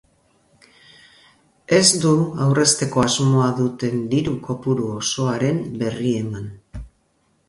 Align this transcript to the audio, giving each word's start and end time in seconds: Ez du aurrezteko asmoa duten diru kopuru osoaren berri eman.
Ez 1.79 1.89
du 2.05 2.13
aurrezteko 2.45 3.03
asmoa 3.03 3.49
duten 3.59 4.01
diru 4.13 4.33
kopuru 4.47 4.87
osoaren 4.95 5.61
berri 5.83 6.15
eman. 6.23 6.49